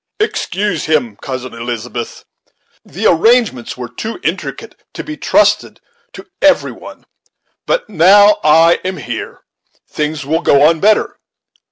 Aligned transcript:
"Excuse 0.19 0.85
him, 0.85 1.15
Cousin 1.17 1.53
Elizabeth. 1.53 2.25
The 2.83 3.05
arrangements 3.05 3.77
were 3.77 3.87
too 3.87 4.19
intricate 4.23 4.73
to 4.95 5.03
be 5.03 5.15
trusted 5.15 5.79
to 6.13 6.25
every 6.41 6.71
one; 6.71 7.05
but 7.67 7.87
now 7.87 8.39
I 8.43 8.79
am 8.83 8.97
here, 8.97 9.41
things 9.87 10.25
will 10.25 10.41
go 10.41 10.63
on 10.63 10.79
better. 10.79 11.19